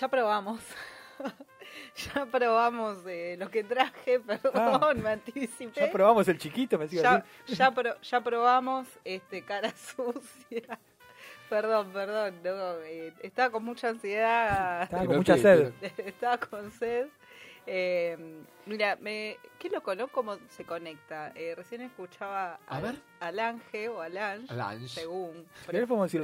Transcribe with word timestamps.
Ya 0.00 0.08
probamos. 0.08 0.60
ya 2.14 2.26
probamos 2.26 2.98
eh, 3.06 3.36
lo 3.38 3.50
que 3.50 3.62
traje, 3.64 4.20
perdón, 4.26 5.02
me 5.02 5.10
anticipé. 5.10 5.80
Ya 5.86 5.92
probamos 5.92 6.26
el 6.28 6.38
chiquito, 6.38 6.78
me 6.78 6.84
decía 6.84 7.02
Ya, 7.02 7.24
ya, 7.54 7.70
pro- 7.70 8.00
ya 8.00 8.20
probamos 8.22 8.88
este 9.04 9.42
cara 9.42 9.70
sucia. 9.96 10.78
Perdón, 11.48 11.90
perdón, 11.92 12.36
no, 12.44 12.74
eh, 12.84 13.12
estaba 13.22 13.50
con 13.50 13.64
mucha 13.64 13.88
ansiedad, 13.88 14.84
Estaba 14.84 15.04
con 15.04 15.16
mucha 15.16 15.36
sed. 15.36 15.72
estaba 15.98 16.38
con 16.38 16.70
sed. 16.70 17.08
Eh, 17.66 18.16
mira, 18.66 18.96
me, 19.00 19.36
qué 19.58 19.68
loco, 19.68 19.94
¿no? 19.94 20.08
Cómo 20.08 20.38
se 20.48 20.64
conecta. 20.64 21.32
Eh, 21.34 21.54
recién 21.56 21.82
escuchaba 21.82 22.58
A 22.68 22.76
al- 22.76 22.82
ver. 22.82 22.94
a 23.20 23.32
Lange 23.32 23.88
o 23.88 24.00
a 24.00 24.08
Lange, 24.08 24.54
Lange. 24.54 24.88
según. 24.88 25.44
Pero 25.66 25.86
podemos 25.86 26.10
decir 26.10 26.22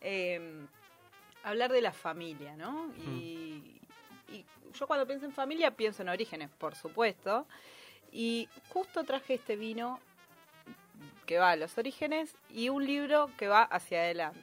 eh, 0.00 0.66
hablar 1.46 1.72
de 1.72 1.80
la 1.80 1.92
familia, 1.92 2.56
¿no? 2.56 2.92
Y, 2.98 3.80
y 4.32 4.44
yo 4.74 4.86
cuando 4.86 5.06
pienso 5.06 5.26
en 5.26 5.32
familia 5.32 5.70
pienso 5.70 6.02
en 6.02 6.08
orígenes, 6.08 6.50
por 6.58 6.74
supuesto. 6.74 7.46
Y 8.12 8.48
justo 8.70 9.04
traje 9.04 9.34
este 9.34 9.56
vino 9.56 10.00
que 11.26 11.38
va 11.38 11.50
a 11.50 11.56
los 11.56 11.76
orígenes 11.78 12.34
y 12.50 12.68
un 12.68 12.84
libro 12.86 13.30
que 13.36 13.48
va 13.48 13.62
hacia 13.62 13.98
adelante. 13.98 14.40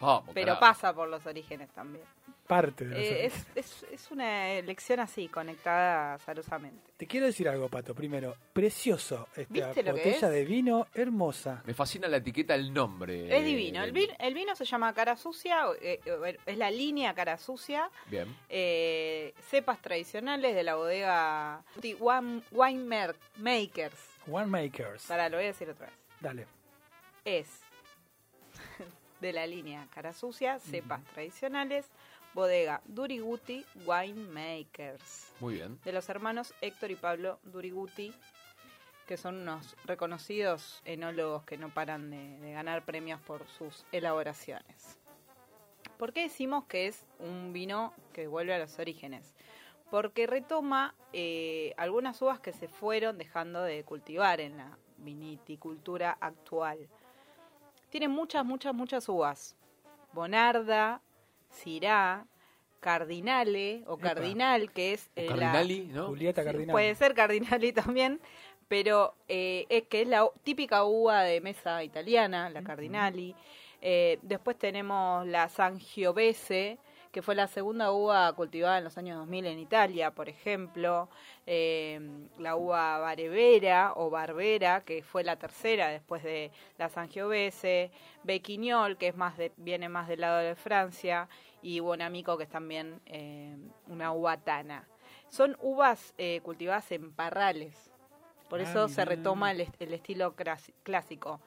Vamos, 0.00 0.24
Pero 0.34 0.46
carajo. 0.54 0.60
pasa 0.60 0.92
por 0.94 1.08
los 1.08 1.24
orígenes 1.26 1.70
también. 1.70 2.04
Parte 2.52 2.84
de 2.84 2.90
los 2.90 2.98
Eh, 3.00 3.26
es, 3.26 3.46
es, 3.54 3.86
es 3.90 4.10
una 4.10 4.50
elección 4.50 5.00
así, 5.00 5.28
conectada 5.28 6.14
azarosamente. 6.14 6.92
Te 6.96 7.06
quiero 7.06 7.26
decir 7.26 7.48
algo, 7.48 7.68
Pato. 7.68 7.94
Primero, 7.94 8.36
precioso 8.52 9.28
esta 9.36 9.52
¿Viste 9.52 9.82
lo 9.82 9.94
que 9.94 10.00
botella 10.00 10.26
es? 10.28 10.32
de 10.34 10.44
vino, 10.44 10.86
hermosa. 10.94 11.62
Me 11.64 11.72
fascina 11.74 12.08
la 12.08 12.18
etiqueta, 12.18 12.54
el 12.54 12.72
nombre. 12.72 13.34
Es 13.36 13.44
divino. 13.44 13.82
El 13.82 13.92
vino, 13.92 14.12
el 14.18 14.34
vino 14.34 14.54
se 14.54 14.64
llama 14.64 14.92
Cara 14.92 15.16
Sucia, 15.16 15.64
eh, 15.80 16.00
es 16.46 16.58
la 16.58 16.70
línea 16.70 17.14
Cara 17.14 17.38
Sucia. 17.38 17.90
Bien. 18.06 18.28
eh, 18.48 19.32
cepas 19.50 19.80
tradicionales 19.80 20.54
de 20.54 20.62
la 20.62 20.74
bodega 20.76 21.64
Wine, 21.82 22.42
Wine 22.50 22.84
Mer- 22.84 23.16
Makers. 23.38 23.96
Winemakers. 24.26 25.06
Para, 25.06 25.28
lo 25.28 25.38
voy 25.38 25.44
a 25.44 25.48
decir 25.48 25.68
otra 25.70 25.86
vez. 25.86 25.94
Dale. 26.20 26.46
Es 27.24 27.48
de 29.20 29.32
la 29.32 29.46
línea 29.46 29.86
Cara 29.94 30.12
Sucia, 30.12 30.58
cepas 30.58 31.02
tradicionales, 31.14 31.86
bodega 32.34 32.80
Duriguti 32.84 33.64
Wine 33.86 34.28
Makers. 34.28 35.32
Muy 35.40 35.54
bien. 35.54 35.78
De 35.84 35.92
los 35.92 36.08
hermanos 36.08 36.54
Héctor 36.60 36.90
y 36.90 36.96
Pablo 36.96 37.38
Duriguti, 37.44 38.12
que 39.06 39.16
son 39.16 39.36
unos 39.42 39.76
reconocidos 39.84 40.80
enólogos 40.84 41.44
que 41.44 41.58
no 41.58 41.68
paran 41.68 42.10
de, 42.10 42.38
de 42.38 42.52
ganar 42.52 42.84
premios 42.84 43.20
por 43.20 43.46
sus 43.48 43.84
elaboraciones. 43.92 44.98
¿Por 45.98 46.12
qué 46.12 46.22
decimos 46.22 46.64
que 46.64 46.88
es 46.88 47.06
un 47.20 47.52
vino 47.52 47.92
que 48.12 48.26
vuelve 48.26 48.54
a 48.54 48.58
los 48.58 48.78
orígenes? 48.78 49.34
Porque 49.90 50.26
retoma 50.26 50.94
eh, 51.12 51.74
algunas 51.76 52.20
uvas 52.22 52.40
que 52.40 52.52
se 52.52 52.66
fueron 52.66 53.18
dejando 53.18 53.62
de 53.62 53.84
cultivar 53.84 54.40
en 54.40 54.56
la 54.56 54.78
viniticultura 54.96 56.16
actual. 56.20 56.88
Tiene 57.90 58.08
muchas, 58.08 58.44
muchas, 58.44 58.74
muchas 58.74 59.08
uvas. 59.08 59.54
Bonarda, 60.12 61.02
Syrah, 61.50 62.26
Cardinale 62.82 63.82
o 63.86 63.94
Epa. 63.94 64.14
Cardinal, 64.14 64.70
que 64.72 64.92
es 64.92 65.08
eh, 65.16 65.22
la- 65.30 65.36
Cardinali, 65.52 65.88
¿no? 65.92 66.06
Julieta 66.08 66.44
Cardinal. 66.44 66.72
Puede 66.72 66.94
ser 66.96 67.14
Cardinali 67.14 67.72
también, 67.72 68.20
pero 68.68 69.14
eh, 69.28 69.64
es 69.68 69.84
que 69.84 70.02
es 70.02 70.08
la 70.08 70.28
típica 70.42 70.84
uva 70.84 71.22
de 71.22 71.40
mesa 71.40 71.82
italiana, 71.84 72.50
la 72.50 72.62
Cardinali. 72.62 73.34
Eh, 73.80 74.18
después 74.22 74.58
tenemos 74.58 75.26
la 75.26 75.48
Sangiovese, 75.48 76.78
que 77.12 77.22
fue 77.22 77.34
la 77.34 77.46
segunda 77.46 77.92
uva 77.92 78.32
cultivada 78.32 78.78
en 78.78 78.84
los 78.84 78.96
años 78.98 79.18
2000 79.18 79.46
en 79.46 79.58
Italia, 79.58 80.10
por 80.12 80.28
ejemplo. 80.30 81.08
Eh, 81.46 82.00
la 82.38 82.56
uva 82.56 82.98
Barevera 82.98 83.92
o 83.94 84.08
Barbera, 84.10 84.80
que 84.80 85.02
fue 85.02 85.22
la 85.22 85.36
tercera 85.36 85.88
después 85.88 86.22
de 86.22 86.50
la 86.78 86.88
Sangiovese. 86.88 87.90
Bequignol, 88.24 88.96
que 88.96 89.08
es 89.08 89.16
más 89.16 89.36
de, 89.36 89.52
viene 89.58 89.88
más 89.90 90.08
del 90.08 90.22
lado 90.22 90.38
de 90.38 90.54
Francia. 90.56 91.28
Y 91.60 91.78
Bonamico, 91.80 92.36
que 92.38 92.44
es 92.44 92.50
también 92.50 93.00
eh, 93.06 93.56
una 93.88 94.12
uva 94.12 94.38
tana. 94.38 94.88
Son 95.28 95.56
uvas 95.60 96.14
eh, 96.18 96.40
cultivadas 96.42 96.90
en 96.92 97.12
parrales. 97.12 97.90
Por 98.48 98.60
Ah, 98.60 98.64
eso 98.64 98.88
se 98.88 99.04
retoma 99.04 99.50
el, 99.52 99.60
est- 99.62 99.80
el 99.80 99.94
estilo 99.94 100.34
clásico. 100.82 101.40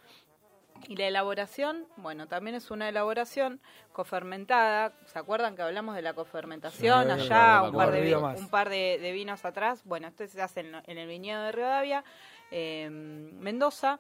Y 0.88 0.96
la 0.98 1.08
elaboración, 1.08 1.88
bueno, 1.98 2.28
también 2.28 2.56
es 2.56 2.70
una 2.70 2.88
elaboración 2.90 3.60
cofermentada. 3.92 4.94
¿Se 5.06 5.18
acuerdan 5.18 5.56
que 5.56 5.64
hablamos 5.64 5.96
de 5.96 6.02
la 6.02 6.14
cofermentación 6.14 7.06
Sí, 7.06 7.12
allá, 7.12 7.64
un 7.64 7.76
par, 7.76 7.92
de, 7.92 8.16
un 8.16 8.50
par 8.50 8.70
de, 8.70 9.00
de 9.02 9.12
vinos 9.12 9.46
atrás? 9.46 9.82
Bueno, 9.86 10.08
este 10.08 10.28
se 10.28 10.42
hace 10.42 10.60
en, 10.60 10.76
en 10.86 10.98
el 10.98 11.08
viñedo 11.08 11.44
de 11.44 11.52
Rivadavia, 11.52 12.04
eh, 12.52 12.90
Mendoza, 12.90 14.00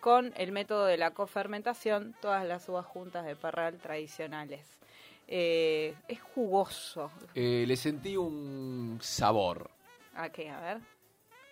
con 0.00 0.32
el 0.36 0.52
método 0.52 0.84
de 0.84 0.96
la 0.98 1.12
cofermentación, 1.12 2.14
todas 2.20 2.46
las 2.46 2.68
uvas 2.68 2.84
juntas 2.84 3.24
de 3.24 3.34
parral 3.34 3.78
tradicionales. 3.78 4.78
Eh, 5.26 5.94
es 6.08 6.20
jugoso. 6.20 7.10
Eh, 7.34 7.64
le 7.66 7.76
sentí 7.76 8.16
un 8.16 8.98
sabor. 9.02 9.70
¿A 10.14 10.30
qué? 10.30 10.50
A 10.50 10.60
ver. 10.60 10.78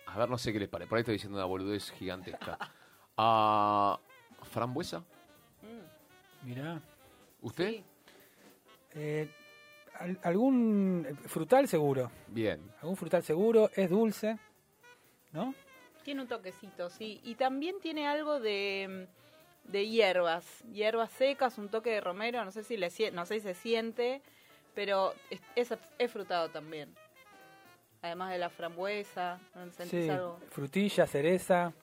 A 0.07 0.17
ver, 0.17 0.29
no 0.29 0.37
sé 0.37 0.51
qué 0.51 0.59
les 0.59 0.69
parece. 0.69 0.89
Por 0.89 0.97
ahí 0.97 1.01
estoy 1.01 1.13
diciendo 1.13 1.37
una 1.37 1.45
boludez 1.45 1.91
gigantesca. 1.91 2.57
Ah, 3.19 3.99
¿Frambuesa? 4.51 5.03
Mirá. 6.43 6.79
¿Usted? 7.41 7.69
Sí. 7.69 7.83
Eh, 8.95 9.29
al- 9.99 10.19
algún 10.23 11.05
frutal 11.25 11.67
seguro. 11.67 12.11
Bien. 12.27 12.61
Algún 12.81 12.95
frutal 12.95 13.23
seguro. 13.23 13.69
Es 13.75 13.89
dulce. 13.89 14.37
¿No? 15.31 15.53
Tiene 16.03 16.21
un 16.21 16.27
toquecito, 16.27 16.89
sí. 16.89 17.19
Y 17.23 17.35
también 17.35 17.79
tiene 17.81 18.07
algo 18.07 18.39
de, 18.39 19.07
mm, 19.67 19.71
de 19.71 19.87
hierbas. 19.89 20.45
Hierbas 20.71 21.11
secas, 21.11 21.57
un 21.57 21.69
toque 21.69 21.89
de 21.91 22.01
romero. 22.01 22.43
No 22.45 22.51
sé 22.51 22.63
si, 22.63 22.77
le, 22.77 22.89
no 23.11 23.25
sé 23.25 23.35
si 23.35 23.41
se 23.41 23.53
siente, 23.53 24.21
pero 24.73 25.13
es, 25.29 25.41
es, 25.55 25.73
es 25.97 26.11
frutado 26.11 26.49
también. 26.49 26.95
Además 28.01 28.31
de 28.31 28.37
la 28.37 28.49
frambuesa. 28.49 29.39
¿no 29.55 29.69
sentís 29.71 29.89
Sí. 30.05 30.09
algo? 30.09 30.39
Frutilla, 30.49 31.05
cereza. 31.07 31.73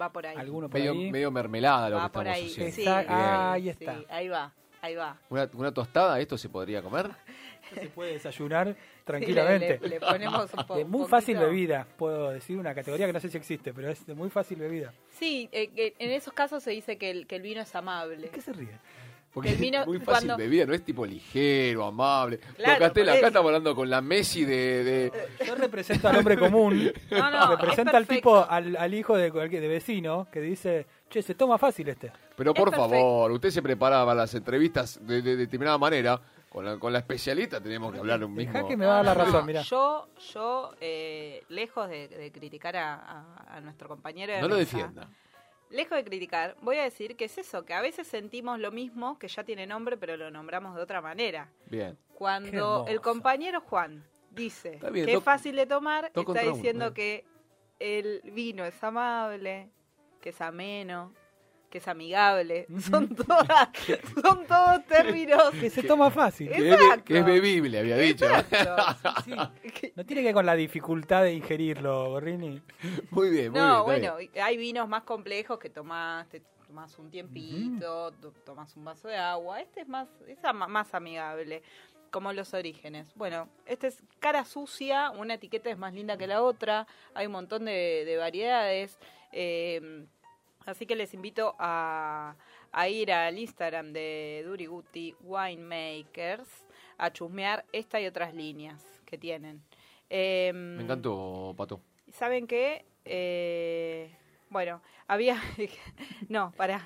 Va 0.00 0.10
por 0.12 0.26
ahí. 0.26 0.36
Alguno 0.36 0.68
por 0.68 0.78
Medio, 0.78 0.92
ahí. 0.92 1.10
medio 1.10 1.30
mermelada 1.30 1.88
lo 1.90 1.96
Va 1.96 2.04
que 2.08 2.12
por 2.12 2.26
estamos 2.26 2.44
ahí. 2.44 2.50
haciendo. 2.50 2.74
Sí, 2.74 2.82
sí, 2.82 2.88
Ah, 3.08 3.52
ahí 3.52 3.62
sí, 3.62 3.68
está. 3.70 3.96
ahí 4.08 4.28
va, 4.28 4.52
ahí 4.82 4.94
va. 4.94 5.16
Una, 5.30 5.48
una 5.54 5.72
tostada, 5.72 6.18
¿esto 6.20 6.36
se 6.38 6.48
podría 6.48 6.82
comer? 6.82 7.10
Se 7.74 7.86
puede 7.88 8.12
desayunar 8.14 8.68
Sí, 8.74 8.76
tranquilamente. 9.04 9.78
le, 9.82 9.88
le- 9.88 9.88
le 9.88 10.00
ponemos 10.00 10.52
un 10.54 10.64
po- 10.66 10.76
de 10.76 10.84
muy 10.84 11.06
fácil 11.08 11.38
bebida, 11.38 11.86
puedo 11.96 12.30
decir 12.30 12.58
una 12.58 12.74
categoría 12.74 13.06
que 13.06 13.12
no 13.12 13.20
sé 13.20 13.28
si 13.28 13.36
existe, 13.38 13.72
pero 13.72 13.88
es 13.90 14.04
de 14.06 14.14
muy 14.14 14.30
fácil 14.30 14.58
bebida. 14.58 14.92
Sí, 15.10 15.48
eh, 15.52 15.68
que 15.68 15.94
en 15.98 16.10
esos 16.10 16.32
casos 16.32 16.62
se 16.62 16.70
dice 16.72 16.96
que 16.98 17.10
el, 17.10 17.26
que 17.26 17.36
el 17.36 17.42
vino 17.42 17.60
es 17.62 17.74
amable. 17.74 18.16
¿De 18.16 18.28
qué 18.30 18.40
se 18.40 18.52
ríe? 18.52 18.78
Porque 19.34 19.50
El 19.50 19.56
vino, 19.56 19.80
es 19.80 19.86
muy 19.88 19.98
fácil 19.98 20.28
cuando- 20.28 20.36
bebida, 20.36 20.64
no 20.64 20.74
es 20.74 20.84
tipo 20.84 21.04
ligero, 21.04 21.84
amable. 21.84 22.38
Claro, 22.56 22.86
estamos 23.26 23.48
hablando 23.48 23.74
con 23.74 23.90
la 23.90 24.00
Messi 24.00 24.44
de... 24.44 24.84
de- 24.84 25.12
Yo 25.44 25.56
represento 25.56 26.08
al 26.08 26.18
hombre 26.18 26.38
común, 26.38 26.92
No, 27.10 27.30
no, 27.32 27.56
representa 27.56 27.90
es 27.90 27.96
al 27.96 28.06
tipo, 28.06 28.46
al, 28.48 28.76
al 28.76 28.94
hijo 28.94 29.16
de, 29.16 29.32
vecino 29.66 30.28
que 30.30 30.40
dice, 30.40 30.86
che, 31.10 31.20
se 31.20 31.34
toma 31.34 31.58
fácil 31.58 31.88
este. 31.88 32.12
Pero 32.36 32.54
por 32.54 32.72
favor, 32.74 33.32
usted 33.32 33.50
se 33.50 33.60
preparaba 33.60 34.14
las 34.14 34.32
entrevistas 34.36 35.04
de, 35.04 35.20
de 35.20 35.34
determinada 35.36 35.78
manera. 35.78 36.20
Con 36.48 36.64
la, 36.64 36.78
con 36.78 36.92
la 36.92 37.00
especialista 37.00 37.60
tenemos 37.60 37.92
que 37.92 37.98
hablar 37.98 38.22
un 38.24 38.32
Dejá 38.36 38.52
mismo... 38.52 38.68
que 38.68 38.76
me 38.76 38.86
va 38.86 38.92
a 38.92 39.02
dar 39.02 39.06
la 39.06 39.14
razón, 39.24 39.40
no. 39.40 39.46
mirá. 39.46 39.62
Yo, 39.62 40.06
yo 40.32 40.70
eh, 40.80 41.42
lejos 41.48 41.88
de, 41.88 42.06
de 42.06 42.30
criticar 42.30 42.76
a, 42.76 42.94
a- 42.94 43.56
a 43.56 43.60
nuestro 43.60 43.88
compañero 43.88 44.32
de 44.32 44.40
No 44.40 44.46
lo 44.46 44.54
defienda. 44.54 45.08
Lejos 45.74 45.96
de 45.98 46.04
criticar, 46.04 46.56
voy 46.62 46.76
a 46.76 46.84
decir 46.84 47.16
que 47.16 47.24
es 47.24 47.36
eso, 47.36 47.64
que 47.64 47.74
a 47.74 47.80
veces 47.80 48.06
sentimos 48.06 48.60
lo 48.60 48.70
mismo, 48.70 49.18
que 49.18 49.26
ya 49.26 49.42
tiene 49.42 49.66
nombre, 49.66 49.96
pero 49.96 50.16
lo 50.16 50.30
nombramos 50.30 50.76
de 50.76 50.80
otra 50.80 51.00
manera. 51.00 51.50
Bien. 51.66 51.98
Cuando 52.14 52.84
el 52.86 53.00
compañero 53.00 53.60
Juan 53.60 54.04
dice 54.30 54.78
bien, 54.92 55.04
que 55.04 55.14
es 55.14 55.24
fácil 55.24 55.56
de 55.56 55.66
tomar, 55.66 56.12
está 56.14 56.42
diciendo 56.42 56.94
que 56.94 57.24
el 57.80 58.20
vino 58.22 58.64
es 58.64 58.84
amable, 58.84 59.68
que 60.20 60.28
es 60.28 60.40
ameno, 60.40 61.12
que 61.74 61.78
es 61.78 61.88
amigable. 61.88 62.68
Son 62.88 63.08
todas, 63.16 63.68
son 64.22 64.46
todos 64.46 64.86
términos. 64.86 65.50
Que 65.60 65.70
se 65.70 65.82
toma 65.82 66.08
fácil. 66.08 66.48
Que 66.48 66.70
es, 66.70 67.02
que 67.04 67.18
es 67.18 67.26
bebible, 67.26 67.80
había 67.80 67.96
dicho. 67.96 68.26
Sí. 69.24 69.32
No 69.96 70.06
tiene 70.06 70.22
que 70.22 70.26
ver 70.26 70.34
con 70.34 70.46
la 70.46 70.54
dificultad 70.54 71.24
de 71.24 71.32
ingerirlo, 71.34 72.10
Borrini. 72.10 72.62
Muy 73.10 73.30
bien, 73.30 73.50
muy 73.50 73.60
No, 73.60 73.84
bien. 73.86 73.96
está 74.04 74.14
bueno, 74.14 74.30
hay 74.44 74.56
vinos 74.56 74.88
más 74.88 75.02
complejos 75.02 75.58
que 75.58 75.68
tomás, 75.68 76.28
te 76.28 76.42
tomás 76.68 76.96
un 77.00 77.10
tiempito, 77.10 78.12
to- 78.20 78.30
tomás 78.44 78.76
un 78.76 78.84
vaso 78.84 79.08
de 79.08 79.16
agua. 79.16 79.60
Este 79.60 79.80
es 79.80 79.88
más, 79.88 80.06
es 80.28 80.38
más 80.68 80.94
amigable, 80.94 81.64
como 82.12 82.32
los 82.32 82.54
orígenes. 82.54 83.08
Bueno, 83.16 83.48
este 83.66 83.88
es 83.88 84.00
cara 84.20 84.44
sucia, 84.44 85.10
una 85.10 85.34
etiqueta 85.34 85.70
es 85.70 85.78
más 85.78 85.92
linda 85.92 86.16
que 86.16 86.28
la 86.28 86.40
otra, 86.40 86.86
hay 87.14 87.26
un 87.26 87.32
montón 87.32 87.64
de, 87.64 88.04
de 88.06 88.16
variedades. 88.16 88.96
eh, 89.32 90.06
así 90.66 90.86
que 90.86 90.96
les 90.96 91.12
invito 91.14 91.54
a, 91.58 92.36
a 92.72 92.88
ir 92.88 93.12
al 93.12 93.38
Instagram 93.38 93.92
de 93.92 94.42
Duriguti 94.46 95.14
Winemakers 95.22 96.48
a 96.98 97.12
chusmear 97.12 97.64
esta 97.72 98.00
y 98.00 98.06
otras 98.06 98.34
líneas 98.34 98.82
que 99.04 99.18
tienen. 99.18 99.62
Em, 100.08 100.76
Me 100.76 100.82
encantó, 100.84 101.54
Pato. 101.56 101.80
¿Saben 102.12 102.46
qué? 102.46 102.84
Eh, 103.04 104.14
bueno, 104.50 104.80
había... 105.08 105.36
no, 106.28 106.52
para... 106.56 106.80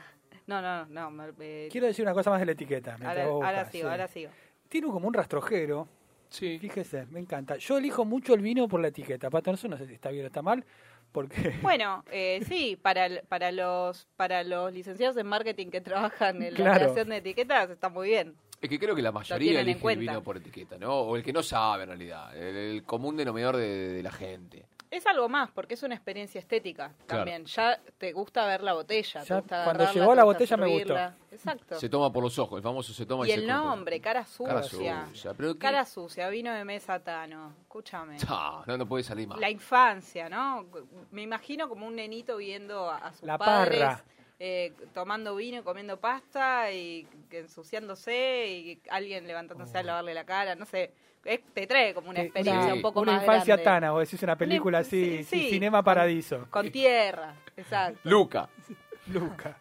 No, 0.47 0.63
no, 0.63 0.87
no. 0.87 1.11
me- 1.11 1.33
eh, 1.41 1.69
Quiero 1.71 1.87
decir 1.87 2.05
una 2.05 2.15
cosa 2.15 2.31
más 2.31 2.41
de 2.41 2.47
la 2.47 2.53
etiqueta. 2.53 2.97
ahora, 3.05 3.25
ahora 3.25 3.65
sigo, 3.71 3.85
sí. 3.87 3.91
ahora 3.91 4.09
sigo. 4.09 4.31
Tiene 4.69 4.87
como 4.89 5.07
un 5.09 5.13
rastrojero. 5.15 5.87
Sí. 6.31 6.59
Fíjese, 6.59 7.05
me 7.07 7.21
encanta. 7.21 7.57
Yo 7.59 7.77
elijo 7.79 8.05
mucho 8.07 8.33
el 8.35 8.41
vino 8.41 8.67
por 8.69 8.81
la 8.81 8.89
etiqueta. 8.89 9.29
Pato, 9.29 9.51
no 9.51 9.57
sé 9.77 9.87
si 9.87 9.93
está 9.95 10.11
bien 10.11 10.25
o 10.25 10.29
está 10.29 10.41
mal, 10.41 10.65
porque... 11.13 11.55
Bueno, 11.63 12.05
eh, 12.11 12.41
sí, 12.47 12.77
para, 12.81 13.09
para, 13.29 13.53
los, 13.53 14.07
para 14.17 14.43
los 14.45 14.73
licenciados 14.73 15.17
en 15.17 15.27
marketing 15.27 15.69
que 15.69 15.81
trabajan 15.81 16.43
en 16.43 16.55
la 16.55 16.75
creación 16.75 17.09
de 17.09 17.17
etiquetas 17.19 17.71
está 17.71 17.89
muy 17.89 18.09
bien. 18.09 18.35
Es 18.61 18.69
que 18.69 18.79
creo 18.79 18.95
que 18.95 19.03
la 19.03 19.13
mayoría 19.13 19.61
elige 19.61 19.93
el 19.93 19.99
vino 19.99 20.23
por 20.23 20.37
etiqueta, 20.37 20.79
¿no? 20.79 20.93
O 20.93 21.17
el 21.17 21.23
que 21.23 21.33
no 21.33 21.43
sabe 21.43 21.85
en 21.85 21.91
realidad. 21.91 22.37
El, 22.37 22.57
el 22.57 22.83
común 22.83 23.17
denominador 23.17 23.57
de, 23.57 23.93
de 23.93 24.03
la 24.03 24.11
gente. 24.11 24.67
Es 24.91 25.07
algo 25.07 25.29
más, 25.29 25.51
porque 25.51 25.75
es 25.75 25.83
una 25.83 25.95
experiencia 25.95 26.39
estética 26.39 26.95
Claro. 27.07 27.25
también. 27.25 27.45
Ya 27.45 27.79
te 27.99 28.13
gusta 28.13 28.47
ver 28.47 28.63
la 28.63 28.73
botella. 28.73 29.21
te 29.23 29.27
Ya 29.29 29.37
gusta 29.41 29.65
cuando 29.65 29.93
llegó 29.93 30.15
la 30.15 30.25
botella 30.25 30.57
me 30.57 30.67
gustó. 30.67 30.97
Exacto. 31.31 31.79
Se 31.79 31.89
toma 31.89 32.11
por 32.13 32.23
los 32.23 32.39
ojos, 32.39 32.57
el 32.57 32.63
famoso 32.63 32.93
se 32.95 33.05
toma 33.05 33.27
y, 33.27 33.31
y 33.31 33.33
el 33.33 33.47
nombre, 33.47 34.01
cara 34.01 34.25
sucia. 34.25 34.55
Cara 34.55 34.63
sucia. 34.63 35.35
Pero 35.37 35.59
Cara 35.59 35.85
sucia, 35.85 36.29
vino 36.31 36.53
de 36.53 36.65
mesa 36.65 36.99
Tano. 37.01 37.53
Escúchame. 37.63 38.17
No, 38.67 38.77
no 38.79 38.87
puede 38.89 39.05
salir 39.05 39.29
más. 39.29 39.39
La 39.39 39.51
infancia, 39.51 40.29
¿no? 40.29 40.67
Me 41.11 41.23
imagino 41.23 41.69
como 41.69 41.87
un 41.87 41.95
nenito 41.97 42.37
viendo 42.39 42.91
a, 42.91 43.13
sus 43.13 43.23
La 43.25 43.37
padres 43.39 43.81
parra. 43.81 44.05
eh, 44.39 44.73
tomando 44.95 45.37
vino, 45.37 45.59
y 45.59 45.63
comiendo 45.63 45.99
pasta 46.01 46.73
y 46.73 47.07
que 47.29 47.41
ensuciándose 47.41 48.47
y 48.49 48.81
alguien 48.91 49.27
levantándose 49.27 49.77
a 49.79 49.83
lavarle 49.83 50.15
la 50.15 50.25
cara, 50.25 50.55
no 50.55 50.65
sé. 50.65 50.93
Es- 51.29 51.41
te 51.53 51.67
trae 51.67 51.93
como 51.95 52.11
una 52.11 52.23
experiencia 52.23 52.65
una- 52.65 52.75
un 52.75 52.83
poco 52.83 53.01
una 53.01 53.13
más 53.13 53.23
infancia 53.23 53.55
grande. 53.57 53.65
tana, 53.65 53.95
o 53.95 53.99
decís 53.99 54.23
una 54.23 54.37
película 54.37 54.79
Una- 54.79 54.87
así, 54.87 55.19
sí, 55.19 55.25
sí, 55.25 55.41
sí, 55.45 55.51
Cinema 55.51 55.79
con- 55.79 55.85
Paradiso. 55.85 56.47
Con 56.51 56.71
tierra, 56.71 57.35
exacto. 57.57 58.01
Luca. 58.05 58.49
Luca. 59.09 59.57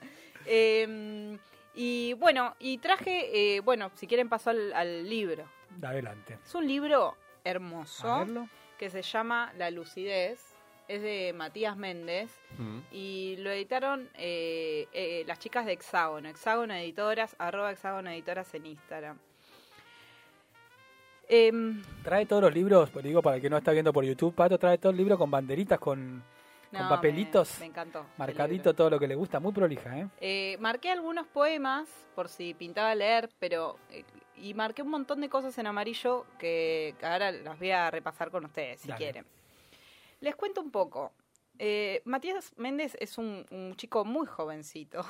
Eh, 0.45 1.37
y 1.75 2.13
bueno, 2.13 2.55
y 2.59 2.77
traje, 2.79 3.55
eh, 3.55 3.59
bueno, 3.61 3.91
si 3.95 4.07
quieren 4.07 4.29
paso 4.29 4.49
al, 4.49 4.73
al 4.73 5.07
libro. 5.09 5.45
Adelante. 5.83 6.37
Es 6.43 6.55
un 6.55 6.65
libro 6.67 7.15
hermoso 7.43 8.25
que 8.77 8.89
se 8.89 9.01
llama 9.01 9.51
La 9.57 9.69
lucidez. 9.71 10.53
Es 10.87 11.01
de 11.01 11.33
Matías 11.35 11.75
Méndez. 11.75 12.31
Mm. 12.57 12.79
y 12.93 13.35
lo 13.39 13.51
editaron 13.51 14.09
eh, 14.15 14.87
eh, 14.93 15.25
las 15.27 15.37
chicas 15.37 15.65
de 15.65 15.73
Hexágono, 15.73 16.29
Hexágono 16.29 16.73
Editoras, 16.73 17.35
arroba 17.39 17.71
Hexágono 17.71 18.09
Editoras 18.09 18.53
en 18.55 18.67
Instagram. 18.67 19.19
Em, 21.29 21.81
Trae 22.03 22.25
todos 22.25 22.41
los 22.41 22.53
libros, 22.53 22.89
pues 22.89 23.03
digo, 23.03 23.21
para 23.21 23.35
el 23.35 23.41
que 23.41 23.49
no 23.49 23.57
está 23.57 23.71
viendo 23.71 23.91
por 23.91 24.03
YouTube, 24.05 24.33
Pato 24.33 24.57
trae 24.57 24.77
todos 24.77 24.93
los 24.93 24.99
libros 24.99 25.17
con 25.17 25.29
banderitas, 25.29 25.77
con, 25.79 26.17
no, 26.71 26.79
con 26.79 26.87
papelitos, 26.89 27.55
Me, 27.55 27.59
me 27.61 27.65
encantó. 27.67 28.05
marcadito 28.17 28.73
todo 28.73 28.89
lo 28.89 28.99
que 28.99 29.07
le 29.07 29.15
gusta, 29.15 29.39
muy 29.39 29.51
prolija, 29.51 29.99
¿eh? 29.99 30.07
Eh, 30.21 30.57
marqué 30.59 30.89
algunos 30.89 31.27
poemas 31.27 31.87
por 32.15 32.29
si 32.29 32.53
pintaba 32.53 32.95
leer, 32.95 33.29
pero. 33.39 33.77
eh, 33.91 34.03
y 34.39 34.53
marqué 34.53 34.83
un 34.83 34.89
montón 34.89 35.19
de 35.19 35.29
cosas 35.29 35.57
en 35.57 35.65
amarillo 35.65 36.25
que, 36.37 36.93
que 36.99 37.05
ahora 37.07 37.31
las 37.31 37.57
voy 37.57 37.71
a 37.71 37.89
repasar 37.89 38.29
con 38.29 38.45
ustedes, 38.45 38.79
si 38.79 38.87
Dale. 38.87 38.97
quieren. 38.99 39.25
Les 40.21 40.35
cuento 40.35 40.61
un 40.61 40.69
poco. 40.69 41.11
Eh, 41.59 42.01
Matías 42.05 42.53
Méndez 42.57 42.95
es 42.99 43.17
un, 43.17 43.45
un 43.51 43.75
chico 43.75 44.05
muy 44.05 44.27
jovencito. 44.27 45.05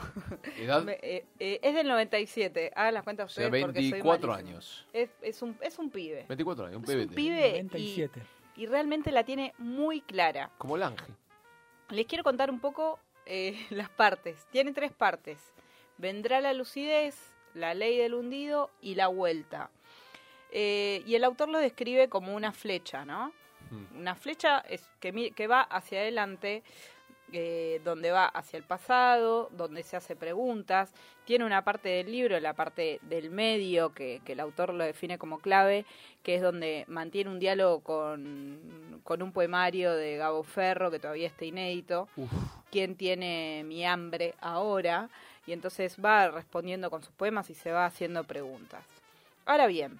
Edad, 0.57 0.83
Me- 0.83 0.99
eh, 1.01 1.25
eh, 1.39 1.59
es 1.61 1.75
del 1.75 1.87
97. 1.87 2.71
Hagan 2.75 2.93
las 2.93 3.03
cuentas 3.03 3.31
o 3.31 3.33
sea, 3.33 3.45
ustedes 3.47 3.63
porque 3.65 3.79
soy 3.81 3.91
24 3.91 4.27
malísima. 4.29 4.49
años. 4.51 4.87
Es, 4.93 5.09
es 5.21 5.41
un, 5.41 5.57
es 5.61 5.77
un 5.77 5.89
pibe. 5.89 6.25
24 6.27 6.65
años, 6.67 6.77
un 6.77 6.83
Es 6.83 7.07
un 7.07 7.13
pibe 7.13 7.47
y, 7.49 7.63
97. 7.63 8.21
y 8.55 8.65
realmente 8.65 9.11
la 9.11 9.23
tiene 9.23 9.53
muy 9.57 10.01
clara. 10.01 10.49
Como 10.57 10.75
el 10.77 10.83
ángel. 10.83 11.13
Les 11.89 12.05
quiero 12.05 12.23
contar 12.23 12.49
un 12.49 12.59
poco 12.59 12.99
eh, 13.25 13.57
las 13.69 13.89
partes. 13.89 14.45
Tiene 14.51 14.71
tres 14.73 14.91
partes. 14.93 15.39
Vendrá 15.97 16.39
la 16.41 16.53
lucidez, 16.53 17.33
la 17.53 17.73
ley 17.73 17.97
del 17.97 18.13
hundido 18.13 18.69
y 18.81 18.95
la 18.95 19.07
vuelta. 19.07 19.69
Eh, 20.51 21.03
y 21.05 21.15
el 21.15 21.23
autor 21.25 21.49
lo 21.49 21.59
describe 21.59 22.07
como 22.07 22.33
una 22.35 22.53
flecha, 22.53 23.03
¿no? 23.03 23.33
Mm. 23.69 23.99
Una 23.99 24.15
flecha 24.15 24.59
es 24.59 24.87
que, 24.99 25.31
que 25.31 25.47
va 25.47 25.61
hacia 25.61 25.99
adelante, 25.99 26.63
eh, 27.33 27.81
donde 27.83 28.11
va 28.11 28.25
hacia 28.25 28.55
el 28.55 28.63
pasado, 28.63 29.49
donde 29.51 29.83
se 29.83 29.97
hace 29.97 30.15
preguntas. 30.15 30.93
Tiene 31.25 31.43
una 31.43 31.63
parte 31.63 31.89
del 31.89 32.09
libro, 32.09 32.39
la 32.39 32.53
parte 32.53 32.99
del 33.01 33.31
medio, 33.31 33.93
que, 33.93 34.21
que 34.23 34.31
el 34.31 34.39
autor 34.39 34.73
lo 34.73 34.85
define 34.85 35.17
como 35.17 35.39
clave, 35.39 35.85
que 36.23 36.35
es 36.35 36.41
donde 36.41 36.85
mantiene 36.87 37.29
un 37.29 37.39
diálogo 37.39 37.81
con, 37.81 39.01
con 39.03 39.21
un 39.21 39.33
poemario 39.33 39.93
de 39.93 40.15
Gabo 40.15 40.43
Ferro, 40.43 40.89
que 40.89 40.99
todavía 40.99 41.27
está 41.27 41.43
inédito. 41.43 42.07
Uf. 42.15 42.31
¿Quién 42.71 42.95
tiene 42.95 43.63
mi 43.65 43.85
hambre 43.85 44.33
ahora? 44.39 45.09
Y 45.45 45.51
entonces 45.51 45.97
va 46.03 46.29
respondiendo 46.29 46.89
con 46.89 47.03
sus 47.03 47.11
poemas 47.13 47.49
y 47.49 47.55
se 47.55 47.71
va 47.71 47.85
haciendo 47.85 48.23
preguntas. 48.23 48.85
Ahora 49.45 49.67
bien, 49.67 49.99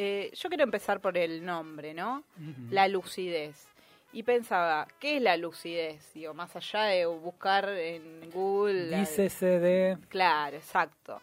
eh, 0.00 0.30
yo 0.32 0.48
quiero 0.48 0.62
empezar 0.62 1.00
por 1.00 1.18
el 1.18 1.44
nombre, 1.44 1.92
¿no? 1.92 2.22
La 2.70 2.86
lucidez. 2.86 3.66
Y 4.12 4.22
pensaba, 4.22 4.86
¿qué 5.00 5.16
es 5.16 5.22
la 5.22 5.36
lucidez? 5.36 6.12
Digo, 6.14 6.34
más 6.34 6.54
allá 6.54 6.82
de 6.84 7.06
buscar 7.06 7.68
en 7.68 8.30
Google. 8.30 8.96
Dícese 8.96 9.58
de... 9.58 9.98
Claro, 10.08 10.56
exacto. 10.56 11.20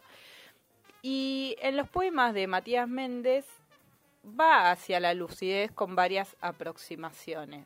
Y 1.01 1.55
en 1.62 1.77
los 1.77 1.88
poemas 1.88 2.34
de 2.34 2.48
Matías 2.48 2.89
Méndez 2.89 3.46
va 4.38 4.72
hacia 4.72 5.00
la 5.00 5.13
lucidez 5.13 5.72
con 5.72 5.96
varias 5.96 6.36
aproximaciones. 6.41 7.65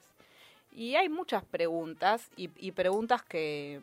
Y 0.72 0.94
hay 0.94 1.10
muchas 1.10 1.44
preguntas 1.44 2.30
y, 2.38 2.52
y 2.56 2.72
preguntas 2.72 3.24
que, 3.24 3.82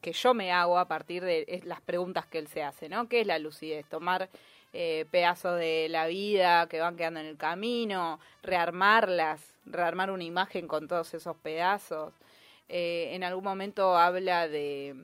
que 0.00 0.12
yo 0.12 0.34
me 0.34 0.50
hago 0.50 0.76
a 0.76 0.88
partir 0.88 1.22
de 1.22 1.62
las 1.66 1.80
preguntas 1.82 2.26
que 2.26 2.38
él 2.38 2.48
se 2.48 2.64
hace, 2.64 2.88
¿no? 2.88 3.08
¿Qué 3.08 3.20
es 3.20 3.28
la 3.28 3.38
lucidez? 3.38 3.86
Tomar 3.86 4.28
eh, 4.74 5.06
pedazos 5.10 5.56
de 5.58 5.86
la 5.88 6.08
vida 6.08 6.68
que 6.68 6.80
van 6.80 6.96
quedando 6.96 7.20
en 7.20 7.26
el 7.26 7.36
camino, 7.36 8.18
rearmarlas, 8.42 9.40
rearmar 9.64 10.10
una 10.10 10.24
imagen 10.24 10.66
con 10.66 10.88
todos 10.88 11.14
esos 11.14 11.36
pedazos. 11.36 12.12
Eh, 12.68 13.10
en 13.12 13.22
algún 13.22 13.44
momento 13.44 13.96
habla 13.96 14.48
de, 14.48 14.96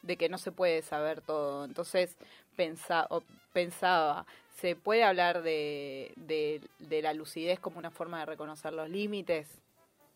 de 0.00 0.16
que 0.16 0.30
no 0.30 0.38
se 0.38 0.52
puede 0.52 0.80
saber 0.80 1.20
todo. 1.20 1.66
Entonces 1.66 2.16
pensa, 2.56 3.06
o 3.10 3.22
pensaba, 3.52 4.24
¿se 4.56 4.74
puede 4.74 5.04
hablar 5.04 5.42
de, 5.42 6.12
de, 6.16 6.62
de 6.78 7.02
la 7.02 7.12
lucidez 7.12 7.60
como 7.60 7.78
una 7.78 7.90
forma 7.90 8.20
de 8.20 8.26
reconocer 8.26 8.72
los 8.72 8.88
límites? 8.88 9.60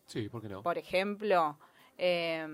Sí, 0.07 0.29
¿por 0.29 0.41
qué 0.41 0.49
no? 0.49 0.63
Por 0.63 0.79
ejemplo, 0.79 1.57
eh, 1.99 2.47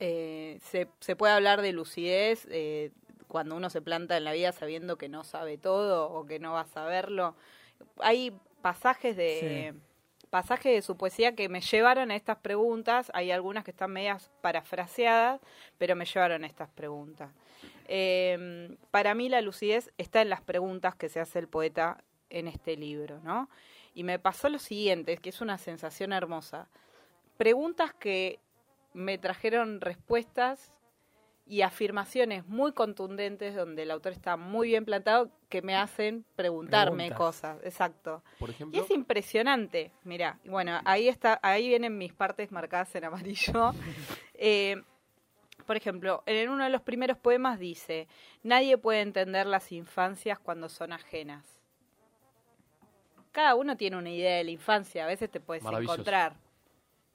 eh, 0.00 0.58
se, 0.62 0.88
se 0.98 1.14
puede 1.14 1.32
hablar 1.32 1.62
de 1.62 1.72
lucidez 1.72 2.48
eh, 2.50 2.90
cuando 3.32 3.56
uno 3.56 3.70
se 3.70 3.80
planta 3.80 4.18
en 4.18 4.24
la 4.24 4.32
vida 4.32 4.52
sabiendo 4.52 4.98
que 4.98 5.08
no 5.08 5.24
sabe 5.24 5.56
todo 5.56 6.12
o 6.12 6.26
que 6.26 6.38
no 6.38 6.52
va 6.52 6.60
a 6.60 6.66
saberlo. 6.66 7.34
Hay 7.96 8.38
pasajes 8.60 9.16
de 9.16 9.74
pasajes 10.28 10.74
de 10.74 10.82
su 10.82 10.98
poesía 10.98 11.34
que 11.34 11.48
me 11.48 11.62
llevaron 11.62 12.10
a 12.10 12.14
estas 12.14 12.36
preguntas. 12.36 13.10
Hay 13.14 13.30
algunas 13.30 13.64
que 13.64 13.70
están 13.70 13.90
medias 13.90 14.30
parafraseadas, 14.42 15.40
pero 15.78 15.96
me 15.96 16.04
llevaron 16.04 16.44
a 16.44 16.46
estas 16.46 16.68
preguntas. 16.68 17.30
Eh, 17.88 18.76
para 18.90 19.14
mí 19.14 19.30
la 19.30 19.40
lucidez 19.40 19.90
está 19.96 20.20
en 20.20 20.28
las 20.28 20.42
preguntas 20.42 20.94
que 20.94 21.08
se 21.08 21.18
hace 21.18 21.38
el 21.38 21.48
poeta 21.48 22.04
en 22.28 22.48
este 22.48 22.76
libro, 22.76 23.18
¿no? 23.22 23.48
Y 23.94 24.04
me 24.04 24.18
pasó 24.18 24.50
lo 24.50 24.58
siguiente, 24.58 25.16
que 25.16 25.30
es 25.30 25.40
una 25.40 25.56
sensación 25.56 26.12
hermosa. 26.12 26.68
Preguntas 27.38 27.94
que 27.94 28.40
me 28.92 29.16
trajeron 29.16 29.80
respuestas 29.80 30.70
y 31.46 31.62
afirmaciones 31.62 32.46
muy 32.46 32.72
contundentes 32.72 33.54
donde 33.54 33.82
el 33.82 33.90
autor 33.90 34.12
está 34.12 34.36
muy 34.36 34.68
bien 34.68 34.84
plantado 34.84 35.30
que 35.48 35.60
me 35.60 35.74
hacen 35.76 36.24
preguntarme 36.36 37.08
Preguntas. 37.08 37.18
cosas. 37.18 37.58
Exacto. 37.64 38.22
Por 38.38 38.50
Y 38.50 38.78
es 38.78 38.90
impresionante. 38.90 39.92
Mira, 40.04 40.38
bueno, 40.44 40.80
ahí 40.84 41.08
está, 41.08 41.40
ahí 41.42 41.68
vienen 41.68 41.98
mis 41.98 42.12
partes 42.12 42.52
marcadas 42.52 42.94
en 42.94 43.04
amarillo. 43.04 43.72
Eh, 44.44 44.82
por 45.66 45.76
ejemplo, 45.76 46.24
en 46.26 46.48
uno 46.48 46.64
de 46.64 46.70
los 46.70 46.82
primeros 46.82 47.16
poemas 47.16 47.60
dice: 47.60 48.08
Nadie 48.42 48.76
puede 48.76 49.02
entender 49.02 49.46
las 49.46 49.70
infancias 49.70 50.40
cuando 50.40 50.68
son 50.68 50.92
ajenas. 50.92 51.60
Cada 53.30 53.54
uno 53.54 53.76
tiene 53.76 53.96
una 53.96 54.10
idea 54.10 54.38
de 54.38 54.44
la 54.44 54.50
infancia, 54.50 55.04
a 55.04 55.06
veces 55.06 55.30
te 55.30 55.38
puedes 55.38 55.64
encontrar, 55.64 56.34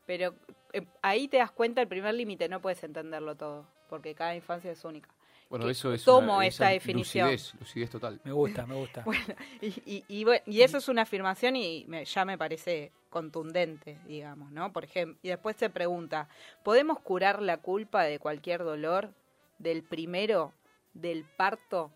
pero 0.05 0.33
eh, 0.73 0.85
ahí 1.01 1.27
te 1.27 1.37
das 1.37 1.51
cuenta 1.51 1.81
el 1.81 1.87
primer 1.87 2.15
límite, 2.15 2.49
no 2.49 2.61
puedes 2.61 2.83
entenderlo 2.83 3.35
todo, 3.35 3.67
porque 3.89 4.13
cada 4.15 4.35
infancia 4.35 4.71
es 4.71 4.83
única. 4.85 5.09
bueno, 5.49 5.65
que 5.65 5.71
eso 5.71 5.93
es 5.93 6.03
tomo 6.03 6.37
una- 6.37 6.45
esta 6.47 6.65
esa 6.65 6.73
definición. 6.73 7.31
Lucidez, 7.31 7.53
lucidez 7.59 7.89
total. 7.89 8.19
Me 8.23 8.31
gusta, 8.31 8.65
me 8.65 8.75
gusta. 8.75 9.01
Bueno, 9.05 9.23
y, 9.61 10.03
y, 10.07 10.25
y 10.45 10.61
eso 10.61 10.77
es 10.77 10.87
una 10.89 11.03
afirmación 11.03 11.55
y 11.55 11.85
me- 11.87 12.03
ya 12.05 12.25
me 12.25 12.37
parece 12.37 12.91
contundente, 13.09 13.97
digamos, 14.05 14.51
¿no? 14.51 14.71
Por 14.73 14.83
ejemplo, 14.83 15.17
y 15.23 15.29
después 15.29 15.55
se 15.55 15.69
pregunta, 15.69 16.27
¿podemos 16.63 16.99
curar 16.99 17.41
la 17.41 17.57
culpa 17.57 18.03
de 18.03 18.19
cualquier 18.19 18.63
dolor? 18.63 19.13
¿Del 19.57 19.81
primero? 19.83 20.53
¿Del 20.93 21.23
parto? 21.23 21.91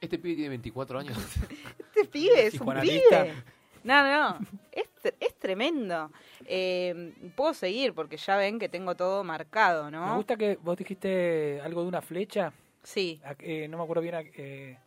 Este 0.00 0.18
pibe 0.18 0.34
tiene 0.36 0.48
24 0.50 0.98
años. 1.00 1.16
Este 1.90 2.04
pibe 2.06 2.46
es 2.46 2.60
un 2.60 2.72
pibe. 2.80 3.34
No, 3.82 4.02
no, 4.02 4.38
es, 4.72 4.84
es 5.20 5.34
tremendo. 5.38 6.10
Eh, 6.46 7.12
puedo 7.36 7.54
seguir 7.54 7.94
porque 7.94 8.16
ya 8.16 8.36
ven 8.36 8.58
que 8.58 8.68
tengo 8.68 8.94
todo 8.94 9.24
marcado, 9.24 9.84
Me 9.84 9.90
¿no? 9.90 10.16
gusta 10.16 10.36
que 10.36 10.56
vos 10.56 10.76
dijiste 10.76 11.60
algo 11.62 11.82
de 11.82 11.88
una 11.88 12.02
flecha. 12.02 12.52
Sí, 12.82 13.20
a- 13.24 13.34
eh, 13.40 13.68
no 13.68 13.76
me 13.78 13.84
acuerdo 13.84 14.02
bien 14.02 14.14
a- 14.14 14.20
eh, 14.22 14.78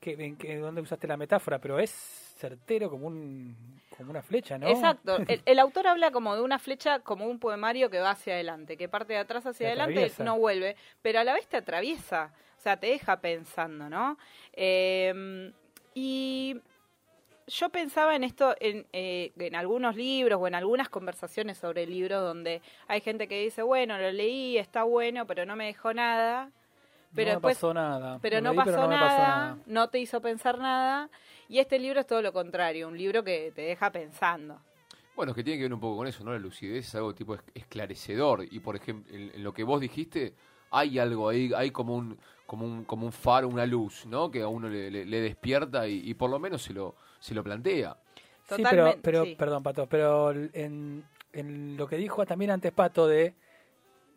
que, 0.00 0.12
en 0.12 0.60
dónde 0.60 0.80
usaste 0.80 1.06
la 1.06 1.16
metáfora, 1.16 1.58
pero 1.58 1.78
es 1.78 1.90
certero 2.38 2.88
como 2.88 3.06
un 3.06 3.80
como 3.96 4.10
una 4.12 4.22
flecha, 4.22 4.56
¿no? 4.56 4.68
Exacto. 4.68 5.18
El, 5.28 5.42
el 5.44 5.58
autor 5.58 5.86
habla 5.88 6.10
como 6.10 6.34
de 6.34 6.40
una 6.42 6.58
flecha, 6.58 7.00
como 7.00 7.26
un 7.26 7.38
poemario 7.38 7.90
que 7.90 7.98
va 8.00 8.12
hacia 8.12 8.32
adelante, 8.34 8.76
que 8.78 8.88
parte 8.88 9.12
de 9.12 9.18
atrás 9.18 9.44
hacia 9.44 9.66
Te 9.66 9.66
adelante 9.66 9.92
atraviesa. 10.00 10.24
no 10.24 10.38
vuelve, 10.38 10.76
pero 11.02 11.18
a 11.20 11.24
la 11.24 11.34
vez 11.34 11.46
te 11.48 11.58
atraviesa, 11.58 12.32
o 12.56 12.60
sea, 12.60 12.78
te 12.78 12.86
deja 12.86 13.20
pensando, 13.20 13.90
¿no? 13.90 14.16
Eh, 14.54 15.52
y 15.92 16.56
yo 17.46 17.68
pensaba 17.70 18.14
en 18.16 18.24
esto 18.24 18.54
en, 18.60 18.86
eh, 18.92 19.32
en 19.38 19.54
algunos 19.56 19.96
libros 19.96 20.38
o 20.40 20.46
en 20.46 20.54
algunas 20.54 20.88
conversaciones 20.88 21.58
sobre 21.58 21.86
libros 21.86 22.22
donde 22.22 22.62
hay 22.88 23.00
gente 23.00 23.26
que 23.28 23.42
dice, 23.42 23.62
bueno, 23.62 23.98
lo 23.98 24.10
leí, 24.12 24.56
está 24.58 24.84
bueno, 24.84 25.26
pero 25.26 25.44
no 25.46 25.56
me 25.56 25.66
dejó 25.66 25.92
nada. 25.94 26.50
Pero 27.12 27.30
no 27.30 27.34
después 27.36 27.56
pasó 27.56 27.74
nada. 27.74 28.18
pero 28.22 28.36
Lo 28.36 28.42
no 28.42 28.50
leí, 28.50 28.56
pasó, 28.58 28.70
pero 28.70 28.82
no 28.82 28.88
me 28.88 28.94
nada, 28.94 29.08
pasó 29.08 29.22
nada. 29.22 29.58
no 29.66 29.88
te 29.88 29.98
hizo 29.98 30.20
pensar 30.20 30.58
nada. 30.58 31.10
Y 31.48 31.58
este 31.58 31.78
libro 31.80 31.98
es 32.00 32.06
todo 32.06 32.22
lo 32.22 32.32
contrario, 32.32 32.86
un 32.86 32.96
libro 32.96 33.24
que 33.24 33.50
te 33.54 33.62
deja 33.62 33.90
pensando. 33.90 34.60
Bueno, 35.16 35.32
es 35.32 35.36
que 35.36 35.42
tiene 35.42 35.58
que 35.58 35.64
ver 35.64 35.74
un 35.74 35.80
poco 35.80 35.96
con 35.98 36.06
eso, 36.06 36.22
¿no? 36.24 36.32
La 36.32 36.38
lucidez 36.38 36.86
es 36.86 36.94
algo 36.94 37.12
tipo 37.14 37.34
es- 37.34 37.42
esclarecedor. 37.54 38.44
Y 38.50 38.60
por 38.60 38.76
ejemplo, 38.76 39.12
en, 39.14 39.32
en 39.34 39.42
lo 39.42 39.52
que 39.52 39.64
vos 39.64 39.80
dijiste, 39.80 40.34
hay 40.70 40.98
algo 41.00 41.28
ahí, 41.28 41.50
hay 41.54 41.72
como 41.72 41.96
un, 41.96 42.16
como 42.46 42.64
un, 42.64 42.84
como 42.84 43.06
un 43.06 43.12
faro, 43.12 43.48
una 43.48 43.66
luz, 43.66 44.06
¿no? 44.06 44.30
Que 44.30 44.42
a 44.42 44.48
uno 44.48 44.68
le, 44.68 44.88
le- 44.90 45.04
le 45.04 45.20
despierta 45.20 45.88
y, 45.88 46.08
y 46.08 46.14
por 46.14 46.30
lo 46.30 46.38
menos 46.38 46.62
se 46.62 46.72
lo, 46.72 46.94
se 47.20 47.34
lo 47.34 47.44
plantea. 47.44 47.96
Sí, 48.56 48.62
pero, 48.68 48.96
pero 49.00 49.24
sí. 49.24 49.36
perdón, 49.36 49.62
Pato, 49.62 49.86
pero 49.86 50.32
en, 50.32 51.04
en 51.32 51.76
lo 51.76 51.86
que 51.86 51.96
dijo 51.96 52.26
también 52.26 52.50
antes 52.50 52.72
Pato 52.72 53.06
de, 53.06 53.34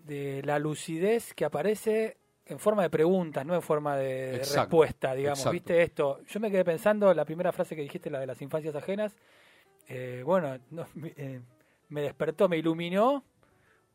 de 0.06 0.42
la 0.44 0.58
lucidez 0.58 1.34
que 1.36 1.46
aparece 1.46 2.18
en 2.46 2.60
forma 2.60 2.82
de 2.82 2.90
preguntas, 2.90 3.46
no 3.46 3.54
en 3.56 3.62
forma 3.62 3.96
de, 3.96 4.40
respuesta, 4.40 5.14
digamos. 5.14 5.40
exacto. 5.40 5.54
¿Viste 5.54 5.82
esto? 5.84 6.20
Yo 6.28 6.40
me 6.40 6.50
quedé 6.50 6.66
pensando, 6.66 7.14
la 7.14 7.26
primera 7.26 7.52
frase 7.52 7.76
que 7.76 7.84
dijiste, 7.84 8.10
la 8.10 8.20
de 8.20 8.28
las 8.28 8.42
infancias 8.42 8.76
ajenas, 8.76 9.16
eh, 9.88 10.24
bueno, 10.26 10.58
no, 10.72 10.88
me- 10.96 11.14
eh, 11.16 11.42
me 11.90 12.02
despertó, 12.02 12.50
me 12.50 12.58
iluminó 12.58 13.24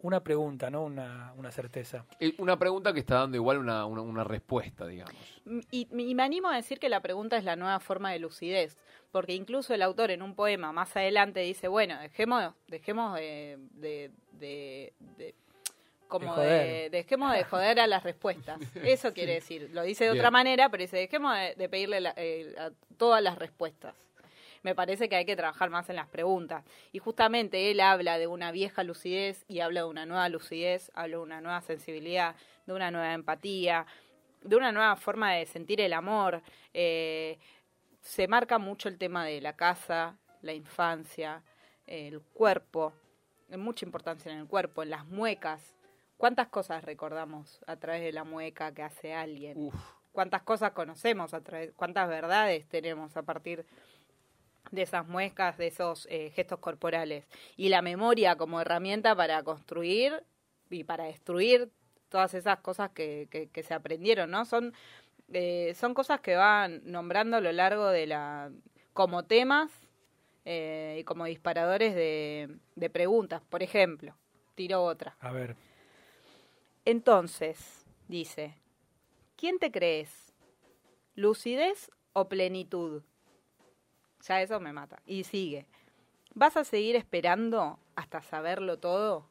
una 0.00 0.22
pregunta, 0.22 0.70
no 0.70 0.84
una, 0.84 1.32
una 1.36 1.50
certeza. 1.50 2.06
Eh, 2.20 2.34
Una 2.38 2.56
pregunta 2.56 2.92
que 2.92 3.00
está 3.00 3.16
dando 3.16 3.36
igual 3.36 3.58
una, 3.58 3.84
una, 3.84 4.00
una 4.00 4.22
respuesta, 4.22 4.86
digamos. 4.86 5.14
Y, 5.72 5.88
y 5.90 6.14
me 6.14 6.22
animo 6.22 6.48
a 6.48 6.54
decir 6.56 6.78
que 6.78 6.88
la 6.88 7.00
pregunta 7.00 7.36
es 7.36 7.44
la 7.44 7.56
nueva 7.56 7.80
forma 7.80 8.12
de 8.12 8.20
lucidez, 8.20 8.78
porque 9.10 9.34
incluso 9.34 9.74
el 9.74 9.82
autor 9.82 10.10
en 10.10 10.22
un 10.22 10.34
poema 10.34 10.72
más 10.72 10.96
adelante 10.96 11.40
dice, 11.40 11.68
bueno, 11.68 11.98
dejemos, 12.00 12.54
dejemos 12.66 13.14
de, 13.16 13.56
de- 13.72 14.10
de- 14.32 14.92
de- 15.16 15.34
como 16.08 16.34
De 16.36 16.88
dejemos 16.90 17.32
de 17.34 17.44
joder 17.44 17.80
a 17.80 17.86
las 17.86 18.02
respuestas. 18.02 18.58
Eso 18.82 19.12
quiere 19.12 19.34
decir, 19.34 19.68
lo 19.72 19.82
dice 19.82 20.04
de 20.04 20.10
Bien. 20.12 20.20
otra 20.20 20.30
manera, 20.30 20.68
pero 20.70 20.82
dice, 20.82 20.96
dejemos 20.96 21.36
de, 21.36 21.54
de 21.54 21.68
pedirle 21.68 22.00
la- 22.00 22.14
eh, 22.16 22.54
a 22.58 22.70
todas 22.96 23.22
las 23.22 23.36
respuestas. 23.38 23.94
Me 24.62 24.74
parece 24.74 25.08
que 25.08 25.16
hay 25.16 25.24
que 25.24 25.36
trabajar 25.36 25.70
más 25.70 25.88
en 25.88 25.96
las 25.96 26.08
preguntas. 26.08 26.64
Y 26.92 26.98
justamente 26.98 27.70
él 27.70 27.80
habla 27.80 28.18
de 28.18 28.26
una 28.26 28.50
vieja 28.52 28.82
lucidez 28.84 29.44
y 29.48 29.60
habla 29.60 29.80
de 29.82 29.86
una 29.86 30.04
nueva 30.06 30.28
lucidez, 30.30 30.90
habla 30.94 31.16
de 31.18 31.22
una 31.22 31.40
nueva 31.40 31.60
sensibilidad, 31.60 32.34
de 32.66 32.72
una 32.72 32.90
nueva 32.90 33.12
empatía, 33.14 33.86
de 34.42 34.56
una 34.56 34.72
nueva 34.72 34.96
forma 34.96 35.32
de 35.34 35.46
sentir 35.46 35.80
el 35.80 35.92
amor. 35.92 36.42
Eh, 36.74 37.38
se 38.00 38.28
marca 38.28 38.58
mucho 38.58 38.88
el 38.88 38.98
tema 38.98 39.24
de 39.24 39.40
la 39.40 39.54
casa, 39.54 40.18
la 40.42 40.52
infancia, 40.52 41.42
el 41.86 42.20
cuerpo, 42.20 42.92
hay 43.50 43.58
mucha 43.58 43.86
importancia 43.86 44.30
en 44.30 44.38
el 44.38 44.46
cuerpo, 44.46 44.82
en 44.82 44.90
las 44.90 45.06
muecas. 45.06 45.74
¿Cuántas 46.16 46.48
cosas 46.48 46.84
recordamos 46.84 47.60
a 47.66 47.76
través 47.76 48.02
de 48.02 48.12
la 48.12 48.24
mueca 48.24 48.72
que 48.72 48.82
hace 48.82 49.14
alguien? 49.14 49.54
Uf. 49.56 49.74
¿Cuántas 50.12 50.42
cosas 50.42 50.72
conocemos 50.72 51.32
a 51.32 51.40
través, 51.42 51.72
cuántas 51.76 52.08
verdades 52.08 52.66
tenemos 52.68 53.16
a 53.16 53.22
partir 53.22 53.64
de 54.70 54.82
esas 54.82 55.06
muecas, 55.06 55.56
de 55.56 55.68
esos 55.68 56.06
eh, 56.10 56.30
gestos 56.34 56.58
corporales? 56.58 57.26
Y 57.56 57.68
la 57.68 57.82
memoria 57.82 58.36
como 58.36 58.60
herramienta 58.60 59.14
para 59.14 59.42
construir 59.42 60.24
y 60.70 60.84
para 60.84 61.04
destruir 61.04 61.70
todas 62.08 62.34
esas 62.34 62.58
cosas 62.60 62.90
que, 62.90 63.28
que, 63.30 63.48
que 63.48 63.62
se 63.62 63.74
aprendieron, 63.74 64.30
¿no? 64.30 64.44
Son, 64.44 64.74
eh, 65.32 65.74
son 65.74 65.94
cosas 65.94 66.20
que 66.20 66.36
van 66.36 66.80
nombrando 66.84 67.36
a 67.36 67.40
lo 67.40 67.52
largo 67.52 67.88
de 67.88 68.06
la... 68.06 68.50
como 68.92 69.24
temas 69.24 69.70
eh, 70.44 70.96
y 71.00 71.04
como 71.04 71.24
disparadores 71.24 71.94
de, 71.94 72.56
de 72.76 72.90
preguntas. 72.90 73.42
Por 73.48 73.62
ejemplo, 73.62 74.14
tiro 74.54 74.82
otra. 74.82 75.16
A 75.20 75.30
ver, 75.32 75.56
Entonces, 76.84 77.84
dice, 78.08 78.54
¿quién 79.36 79.58
te 79.58 79.70
crees? 79.70 80.32
¿Lucidez 81.14 81.90
o 82.14 82.28
plenitud? 82.28 83.02
Ya 84.26 84.40
eso 84.40 84.58
me 84.58 84.72
mata. 84.72 85.00
Y 85.04 85.24
sigue. 85.24 85.66
¿Vas 86.34 86.56
a 86.56 86.64
seguir 86.64 86.96
esperando 86.96 87.78
hasta 87.94 88.22
saberlo 88.22 88.78
todo? 88.78 89.28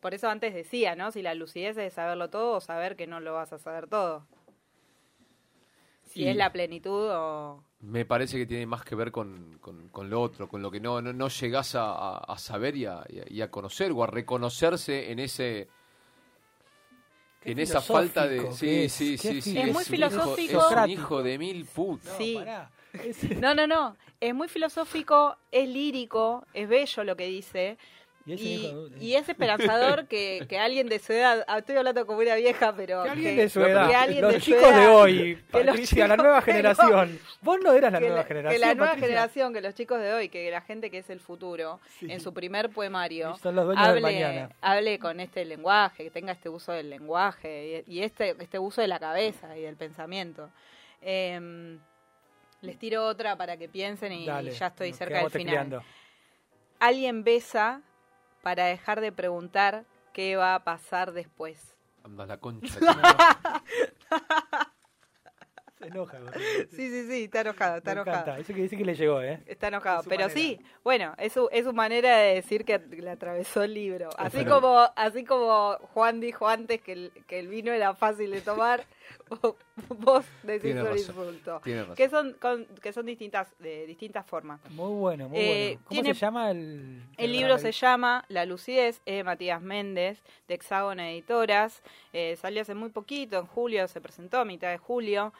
Por 0.00 0.14
eso 0.14 0.28
antes 0.28 0.52
decía, 0.52 0.96
¿no? 0.96 1.12
Si 1.12 1.22
la 1.22 1.34
lucidez 1.34 1.76
es 1.76 1.94
saberlo 1.94 2.28
todo 2.28 2.56
o 2.56 2.60
saber 2.60 2.96
que 2.96 3.06
no 3.06 3.20
lo 3.20 3.34
vas 3.34 3.52
a 3.52 3.58
saber 3.58 3.86
todo. 3.86 4.26
Si 6.12 6.22
Y- 6.22 6.28
es 6.28 6.36
la 6.36 6.52
plenitud 6.52 7.08
o... 7.10 7.64
Me 7.80 8.04
parece 8.04 8.36
que 8.38 8.46
tiene 8.46 8.64
más 8.66 8.84
que 8.84 8.94
ver 8.94 9.10
con, 9.10 9.58
con- 9.60 9.88
con 9.88 10.08
lo 10.08 10.20
otro, 10.20 10.48
con 10.48 10.62
lo 10.62 10.70
que 10.70 10.78
no, 10.78 11.00
no, 11.02 11.12
no 11.12 11.28
llegás 11.28 11.74
a, 11.74 11.90
a- 11.92 12.18
a 12.18 12.38
saber 12.38 12.76
y 12.76 12.84
a, 12.86 13.02
y 13.28 13.40
a- 13.40 13.50
conocer 13.50 13.90
o 13.92 14.04
a 14.04 14.06
reconocerse 14.06 15.10
en 15.10 15.18
ese 15.18 15.68
Qué 17.40 17.52
en 17.52 17.58
esa 17.58 17.80
falta 17.80 18.28
de 18.28 18.52
sí 18.52 18.84
es, 18.84 18.92
sí 18.92 19.18
sí 19.18 19.42
sí 19.42 19.58
Es 19.58 19.64
muy 19.72 19.82
hijo- 19.82 19.90
filosófico. 19.90 20.60
es 20.70 20.76
un 20.76 20.90
hijo 20.90 21.22
de 21.24 21.38
mil 21.38 21.64
putas 21.64 22.16
Sí. 22.16 22.38
No, 23.40 23.54
no, 23.54 23.66
no. 23.66 23.96
Es 24.20 24.32
muy 24.34 24.48
filosófico, 24.48 25.36
es 25.50 25.66
lírico, 25.68 26.46
es 26.52 26.68
bello 26.68 27.02
lo 27.04 27.16
que 27.16 27.26
dice. 27.26 27.78
Y 28.26 28.32
hijo 28.34 28.88
de- 28.88 29.04
y 29.04 29.14
es 29.16 29.28
esperanzador 29.28 30.06
que, 30.06 30.46
que 30.48 30.58
alguien 30.58 30.88
de 30.88 30.98
su 30.98 31.12
edad, 31.12 31.44
ah, 31.48 31.58
estoy 31.58 31.76
hablando 31.76 32.06
como 32.06 32.20
una 32.20 32.34
vieja, 32.36 32.74
pero 32.76 33.02
Que 33.02 33.10
alguien 33.10 33.34
que- 33.36 33.42
de 33.42 33.48
su 33.48 33.60
que 33.60 33.70
edad, 33.70 33.90
alguien 33.92 34.22
los 34.22 34.32
de 34.34 34.40
chicos 34.40 34.62
edad, 34.62 34.80
de 34.80 34.86
hoy, 34.88 35.36
que 35.36 35.42
Patricia, 35.64 36.06
la 36.08 36.16
nueva 36.16 36.40
generación. 36.42 37.18
Vos 37.40 37.58
no 37.62 37.72
eras 37.72 37.92
la 37.92 37.98
que 37.98 38.04
nueva 38.06 38.20
la, 38.22 38.24
generación. 38.24 38.52
que 38.60 38.66
la 38.66 38.74
nueva 38.74 38.92
Patricia. 38.92 39.08
generación, 39.08 39.52
que 39.54 39.60
los 39.60 39.74
chicos 39.74 40.00
de 40.00 40.12
hoy, 40.12 40.28
que 40.28 40.50
la 40.50 40.60
gente 40.60 40.90
que 40.90 40.98
es 40.98 41.10
el 41.10 41.20
futuro, 41.20 41.80
Sí. 41.98 42.06
en 42.10 42.20
su 42.20 42.32
primer 42.32 42.70
poemario, 42.70 43.36
son 43.42 43.56
los 43.56 43.76
hable, 43.76 44.48
hable 44.60 44.98
con 44.98 45.18
este 45.20 45.44
lenguaje, 45.44 46.04
que 46.04 46.10
tenga 46.10 46.32
este 46.32 46.48
uso 46.48 46.72
del 46.72 46.90
lenguaje 46.90 47.84
y, 47.86 47.98
y 47.98 48.02
este, 48.02 48.36
este 48.38 48.58
uso 48.58 48.80
de 48.80 48.88
la 48.88 48.98
cabeza 49.00 49.56
y 49.58 49.62
del 49.62 49.76
pensamiento. 49.76 50.50
Em, 51.00 51.78
les 52.60 52.78
tiro 52.78 53.04
otra 53.04 53.34
para 53.36 53.56
que 53.56 53.68
piensen 53.68 54.12
y 54.12 54.26
Dale, 54.26 54.52
ya 54.52 54.68
estoy 54.68 54.92
cerca 54.92 55.18
del 55.18 55.30
final. 55.30 55.82
Alguien 56.78 57.24
besa 57.24 57.80
para 58.42 58.66
dejar 58.66 59.00
de 59.00 59.12
preguntar 59.12 59.84
qué 60.12 60.36
va 60.36 60.54
a 60.54 60.64
pasar 60.64 61.12
después. 61.12 61.74
anda 62.04 62.26
la 62.26 62.36
concha. 62.38 62.74
Se 65.78 65.88
enoja. 65.88 66.18
Sí, 66.70 66.88
sí, 66.90 67.06
sí, 67.08 67.24
está 67.24 67.40
enojado, 67.40 67.78
está 67.78 67.90
Me 67.94 68.02
enojado. 68.02 68.18
encanta. 68.22 68.38
Eso 68.40 68.54
que 68.54 68.62
dice 68.62 68.76
que 68.76 68.84
le 68.84 68.94
llegó, 68.94 69.20
¿eh? 69.20 69.42
Está 69.46 69.66
enojado, 69.66 70.02
Es 70.02 70.06
pero 70.06 70.20
manera. 70.28 70.34
sí, 70.40 70.60
bueno, 70.84 71.12
es 71.18 71.32
su, 71.32 71.48
es 71.50 71.64
su 71.64 71.72
manera 71.72 72.18
de 72.18 72.34
decir 72.36 72.64
que 72.64 72.78
le 72.78 73.10
atravesó 73.10 73.64
el 73.64 73.74
libro. 73.74 74.08
Así 74.16 74.44
como, 74.44 74.78
así 74.94 75.24
como 75.24 75.76
Juan 75.92 76.20
dijo 76.20 76.46
antes 76.46 76.80
que 76.82 76.92
el, 76.92 77.12
que 77.26 77.40
el 77.40 77.48
vino 77.48 77.72
era 77.72 77.94
fácil 77.96 78.30
de 78.30 78.42
tomar, 78.42 78.84
vos 79.88 80.24
decís 80.42 80.62
Tiene 80.62 80.80
un 80.82 80.86
razón, 80.88 80.98
insulto. 81.16 81.60
tiene 81.64 81.80
razón. 81.82 81.96
Que 81.96 82.08
son, 82.08 82.32
con- 82.34 82.66
que 82.66 82.92
son 82.92 83.06
distintas, 83.06 83.48
de 83.58 83.86
distintas 83.86 84.26
formas. 84.26 84.60
Muy 84.70 84.92
bueno, 84.98 85.28
muy 85.28 85.38
Eh, 85.38 85.64
bueno. 85.74 85.80
¿Cómo 85.88 86.00
tiene- 86.02 86.14
se 86.14 86.20
llama 86.20 86.50
el...? 86.50 87.02
El 87.16 87.32
libro 87.32 87.58
se 87.58 87.72
llama 87.72 88.24
La 88.28 88.44
lucidez, 88.46 89.00
es 89.06 89.16
de 89.16 89.24
Matías 89.24 89.62
Méndez, 89.62 90.20
de 90.48 90.54
Hexágono 90.54 91.02
Editoras. 91.02 91.82
Eh, 92.12 92.36
salió 92.40 92.62
hace 92.62 92.74
muy 92.74 92.90
poquito, 92.90 93.38
en 93.38 93.46
julio, 93.46 93.88
se 93.88 94.00
presentó 94.00 94.38
a 94.38 94.44
mitad 94.44 94.70
de 94.70 94.78
julio. 94.78 95.32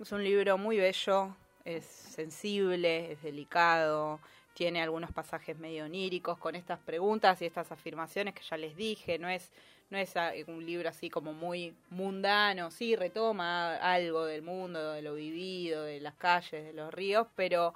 Es 0.00 0.10
un 0.12 0.24
libro 0.24 0.58
muy 0.58 0.78
bello, 0.78 1.36
es 1.64 1.84
sensible, 1.84 3.12
es 3.12 3.22
delicado, 3.22 4.18
tiene 4.54 4.80
algunos 4.80 5.12
pasajes 5.12 5.58
medio 5.58 5.84
oníricos 5.84 6.38
con 6.38 6.54
estas 6.54 6.78
preguntas 6.78 7.42
y 7.42 7.46
estas 7.46 7.70
afirmaciones 7.72 8.34
que 8.34 8.42
ya 8.42 8.56
les 8.56 8.76
dije. 8.76 9.18
No 9.18 9.28
es, 9.28 9.52
no 9.90 9.98
es 9.98 10.14
un 10.46 10.64
libro 10.64 10.88
así 10.88 11.10
como 11.10 11.32
muy 11.32 11.74
mundano, 11.90 12.70
sí, 12.70 12.96
retoma 12.96 13.76
algo 13.76 14.24
del 14.24 14.42
mundo, 14.42 14.92
de 14.92 15.02
lo 15.02 15.14
vivido, 15.14 15.82
de 15.82 16.00
las 16.00 16.14
calles, 16.14 16.64
de 16.64 16.72
los 16.72 16.94
ríos, 16.94 17.26
pero 17.34 17.74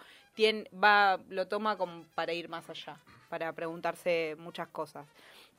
va, 0.72 1.18
lo 1.28 1.48
toma 1.48 1.76
como 1.76 2.04
para 2.14 2.32
ir 2.32 2.48
más 2.48 2.70
allá, 2.70 2.96
para 3.28 3.52
preguntarse 3.52 4.36
muchas 4.38 4.68
cosas. 4.68 5.06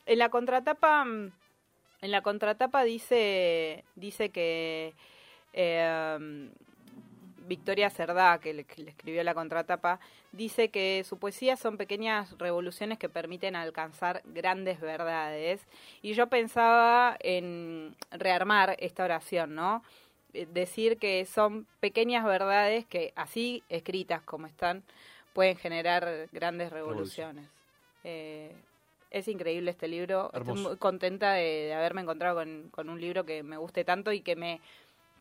En 0.05 0.17
la 0.19 0.29
contratapa, 0.29 1.03
en 1.03 2.11
la 2.11 2.21
contratapa 2.21 2.83
dice, 2.83 3.83
dice 3.95 4.29
que 4.29 4.95
eh, 5.51 6.49
Victoria 7.49 7.89
Cerdá, 7.89 8.39
que 8.39 8.53
le, 8.53 8.63
que 8.63 8.83
le 8.83 8.91
escribió 8.91 9.23
la 9.23 9.33
contratapa, 9.33 9.99
dice 10.31 10.69
que 10.69 11.03
su 11.03 11.17
poesía 11.17 11.57
son 11.57 11.75
pequeñas 11.75 12.37
revoluciones 12.37 12.97
que 12.97 13.09
permiten 13.09 13.55
alcanzar 13.57 14.21
grandes 14.25 14.79
verdades. 14.79 15.59
Y 16.01 16.13
yo 16.13 16.27
pensaba 16.27 17.17
en 17.19 17.95
rearmar 18.11 18.77
esta 18.79 19.03
oración, 19.03 19.55
¿no? 19.55 19.83
Eh, 20.33 20.47
Decir 20.53 20.97
que 20.97 21.25
son 21.25 21.65
pequeñas 21.79 22.23
verdades 22.23 22.85
que, 22.85 23.11
así 23.15 23.63
escritas 23.67 24.21
como 24.21 24.45
están, 24.47 24.83
pueden 25.33 25.57
generar 25.57 26.29
grandes 26.31 26.71
revoluciones. 26.71 27.45
Eh, 28.03 28.55
es 29.11 29.27
increíble 29.27 29.71
este 29.71 29.87
libro. 29.87 30.29
Estoy 30.33 30.53
muy 30.53 30.77
contenta 30.77 31.33
de, 31.33 31.41
de 31.41 31.73
haberme 31.73 32.01
encontrado 32.01 32.35
con, 32.35 32.69
con 32.69 32.89
un 32.89 33.01
libro 33.01 33.25
que 33.25 33.41
me 33.41 33.57
guste 33.57 33.83
tanto 33.83 34.11
y 34.11 34.21
que 34.21 34.35
me 34.35 34.61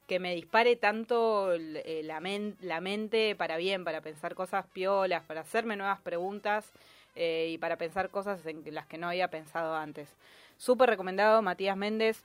que 0.08 0.18
me 0.18 0.34
dispare 0.34 0.74
tanto 0.74 1.52
eh, 1.52 2.00
la, 2.02 2.18
men- 2.18 2.56
la 2.62 2.80
mente 2.80 3.36
para 3.36 3.58
bien, 3.58 3.84
para 3.84 4.00
pensar 4.00 4.34
cosas 4.34 4.66
piolas, 4.66 5.22
para 5.24 5.42
hacerme 5.42 5.76
nuevas 5.76 6.00
preguntas 6.00 6.72
eh, 7.14 7.50
y 7.52 7.58
para 7.58 7.76
pensar 7.76 8.08
cosas 8.10 8.44
en 8.46 8.64
las 8.74 8.86
que 8.86 8.96
no 8.96 9.06
había 9.08 9.28
pensado 9.28 9.76
antes. 9.76 10.08
Súper 10.56 10.88
recomendado, 10.88 11.42
Matías 11.42 11.76
Méndez, 11.76 12.24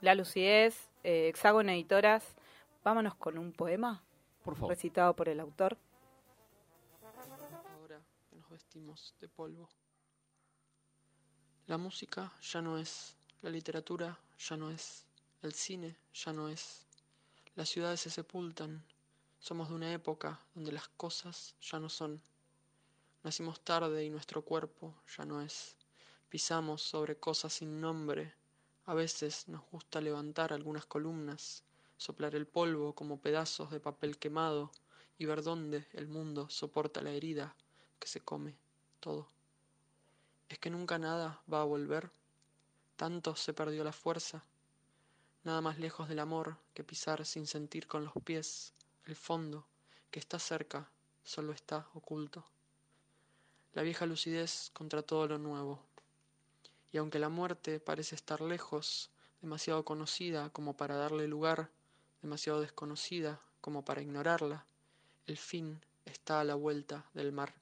La 0.00 0.14
Lucidez, 0.16 0.90
eh, 1.04 1.28
Hexágono 1.28 1.70
Editoras. 1.70 2.34
Vámonos 2.82 3.14
con 3.14 3.38
un 3.38 3.52
poema 3.52 4.02
Por 4.42 4.56
favor. 4.56 4.70
recitado 4.70 5.14
por 5.14 5.28
el 5.28 5.38
autor. 5.40 5.78
Ahora 7.78 8.00
que 8.28 8.36
nos 8.36 8.50
vestimos 8.50 9.14
de 9.20 9.28
polvo. 9.28 9.68
La 11.66 11.78
música 11.78 12.32
ya 12.42 12.60
no 12.60 12.78
es, 12.78 13.16
la 13.42 13.48
literatura 13.50 14.18
ya 14.38 14.56
no 14.56 14.70
es, 14.70 15.06
el 15.44 15.52
cine 15.54 15.96
ya 16.14 16.32
no 16.32 16.48
es. 16.48 16.86
Las 17.54 17.68
ciudades 17.68 18.00
se 18.00 18.10
sepultan. 18.10 18.82
Somos 19.38 19.68
de 19.68 19.74
una 19.74 19.92
época 19.92 20.40
donde 20.54 20.72
las 20.72 20.88
cosas 20.88 21.54
ya 21.60 21.78
no 21.78 21.90
son. 21.90 22.22
Nacimos 23.22 23.60
tarde 23.60 24.04
y 24.04 24.10
nuestro 24.10 24.42
cuerpo 24.42 24.94
ya 25.16 25.24
no 25.24 25.42
es. 25.42 25.76
Pisamos 26.30 26.82
sobre 26.82 27.16
cosas 27.16 27.52
sin 27.52 27.80
nombre. 27.80 28.34
A 28.86 28.94
veces 28.94 29.46
nos 29.48 29.62
gusta 29.70 30.00
levantar 30.00 30.52
algunas 30.52 30.86
columnas, 30.86 31.62
soplar 31.96 32.34
el 32.34 32.46
polvo 32.46 32.94
como 32.94 33.20
pedazos 33.20 33.70
de 33.70 33.80
papel 33.80 34.18
quemado 34.18 34.70
y 35.18 35.26
ver 35.26 35.42
dónde 35.42 35.86
el 35.92 36.08
mundo 36.08 36.48
soporta 36.48 37.02
la 37.02 37.10
herida 37.10 37.54
que 37.98 38.08
se 38.08 38.20
come 38.20 38.56
todo. 39.00 39.28
¿Es 40.48 40.58
que 40.58 40.70
nunca 40.70 40.98
nada 40.98 41.42
va 41.52 41.60
a 41.60 41.64
volver? 41.64 42.10
Tanto 42.96 43.36
se 43.36 43.52
perdió 43.52 43.84
la 43.84 43.92
fuerza. 43.92 44.42
Nada 45.44 45.60
más 45.60 45.78
lejos 45.78 46.08
del 46.08 46.20
amor 46.20 46.56
que 46.72 46.84
pisar 46.84 47.26
sin 47.26 47.46
sentir 47.46 47.86
con 47.86 48.02
los 48.02 48.14
pies 48.24 48.72
el 49.04 49.14
fondo 49.14 49.66
que 50.10 50.18
está 50.18 50.38
cerca, 50.38 50.88
solo 51.22 51.52
está 51.52 51.86
oculto. 51.92 52.46
La 53.74 53.82
vieja 53.82 54.06
lucidez 54.06 54.70
contra 54.72 55.02
todo 55.02 55.28
lo 55.28 55.36
nuevo. 55.36 55.82
Y 56.92 56.96
aunque 56.96 57.18
la 57.18 57.28
muerte 57.28 57.78
parece 57.78 58.14
estar 58.14 58.40
lejos, 58.40 59.10
demasiado 59.42 59.84
conocida 59.84 60.48
como 60.48 60.78
para 60.78 60.96
darle 60.96 61.28
lugar, 61.28 61.68
demasiado 62.22 62.62
desconocida 62.62 63.38
como 63.60 63.84
para 63.84 64.00
ignorarla, 64.00 64.64
el 65.26 65.36
fin 65.36 65.84
está 66.06 66.40
a 66.40 66.44
la 66.44 66.54
vuelta 66.54 67.04
del 67.12 67.32
mar. 67.32 67.52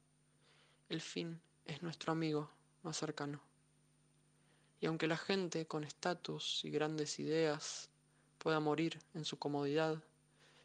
El 0.88 1.00
fin 1.00 1.40
es 1.64 1.82
nuestro 1.82 2.12
amigo 2.12 2.48
más 2.84 2.96
cercano. 2.96 3.51
Y 4.82 4.86
aunque 4.86 5.06
la 5.06 5.16
gente 5.16 5.64
con 5.64 5.84
estatus 5.84 6.64
y 6.64 6.70
grandes 6.70 7.20
ideas 7.20 7.88
pueda 8.38 8.58
morir 8.58 8.98
en 9.14 9.24
su 9.24 9.38
comodidad, 9.38 10.02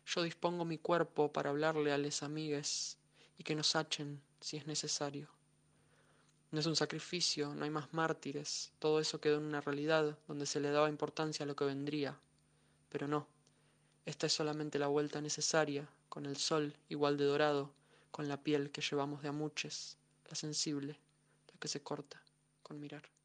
yo 0.07 0.23
dispongo 0.23 0.65
mi 0.65 0.79
cuerpo 0.79 1.31
para 1.31 1.51
hablarle 1.51 1.93
a 1.93 1.99
les 1.99 2.23
amigues 2.23 2.97
y 3.37 3.43
que 3.43 3.53
nos 3.53 3.75
hachen 3.75 4.19
si 4.41 4.57
es 4.57 4.65
necesario. 4.65 5.29
No 6.49 6.59
es 6.59 6.65
un 6.65 6.75
sacrificio, 6.75 7.53
no 7.53 7.63
hay 7.63 7.69
más 7.69 7.93
mártires, 7.93 8.71
todo 8.79 8.99
eso 8.99 9.21
quedó 9.21 9.37
en 9.37 9.43
una 9.43 9.61
realidad 9.61 10.17
donde 10.27 10.47
se 10.47 10.61
le 10.61 10.71
daba 10.71 10.89
importancia 10.89 11.43
a 11.43 11.47
lo 11.47 11.55
que 11.55 11.65
vendría. 11.65 12.17
Pero 12.89 13.07
no, 13.07 13.27
esta 14.07 14.25
es 14.25 14.33
solamente 14.33 14.79
la 14.79 14.87
vuelta 14.87 15.21
necesaria, 15.21 15.87
con 16.09 16.25
el 16.25 16.37
sol 16.37 16.75
igual 16.89 17.17
de 17.17 17.25
dorado, 17.25 17.71
con 18.09 18.27
la 18.27 18.41
piel 18.41 18.71
que 18.71 18.81
llevamos 18.81 19.21
de 19.21 19.27
amuches, 19.27 19.95
la 20.27 20.33
sensible, 20.35 20.99
la 21.53 21.59
que 21.59 21.67
se 21.67 21.83
corta 21.83 22.19
con 22.63 22.79
mirar. 22.79 23.16